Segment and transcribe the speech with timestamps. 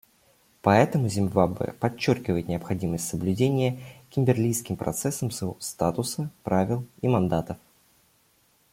[0.63, 3.77] Поэтому Зимбабве подчеркивает необходимость соблюдения
[4.09, 7.57] Кимберлийским процессом своего статута, правил и мандатов.